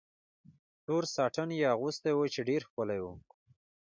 [0.85, 3.05] تور ساټن یې اغوستی و، چې ډېر ښکلی و.